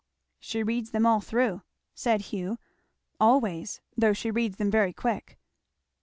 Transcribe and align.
"She 0.39 0.63
reads 0.63 0.89
them 0.89 1.05
all 1.05 1.21
through," 1.21 1.61
said 1.93 2.21
Hugh, 2.21 2.57
"always, 3.19 3.81
though 3.95 4.13
she 4.13 4.31
reads 4.31 4.57
them 4.57 4.71
very 4.71 4.93
quick." 4.93 5.37